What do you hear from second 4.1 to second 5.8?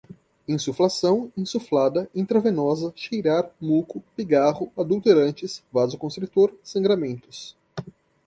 pigarro, adulterantes,